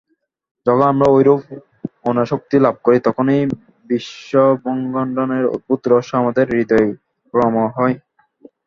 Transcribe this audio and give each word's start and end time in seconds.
যখন 0.65 0.83
আমরা 0.91 1.07
ঐরূপ 1.11 1.41
অনাসক্তি 2.05 2.57
লাভ 2.59 2.75
করি, 2.85 2.97
তখনই 3.07 3.41
বিশ্বব্রহ্মাণ্ডের 3.89 5.51
অদ্ভুত 5.55 5.81
রহস্য 5.85 6.11
আমাদের 6.21 6.45
হৃদয়ঙ্গম 6.51 7.55
হয়। 7.75 7.95